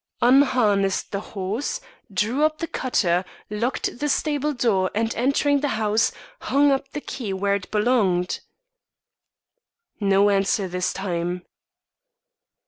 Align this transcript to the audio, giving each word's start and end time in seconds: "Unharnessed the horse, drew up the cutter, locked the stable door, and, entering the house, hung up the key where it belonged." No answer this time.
"Unharnessed 0.23 1.11
the 1.11 1.19
horse, 1.19 1.79
drew 2.11 2.43
up 2.43 2.57
the 2.57 2.65
cutter, 2.65 3.23
locked 3.51 3.99
the 3.99 4.09
stable 4.09 4.51
door, 4.51 4.89
and, 4.95 5.13
entering 5.13 5.59
the 5.59 5.67
house, 5.77 6.11
hung 6.39 6.71
up 6.71 6.89
the 6.93 7.01
key 7.01 7.31
where 7.33 7.53
it 7.53 7.69
belonged." 7.69 8.39
No 9.99 10.31
answer 10.31 10.67
this 10.67 10.91
time. 10.91 11.45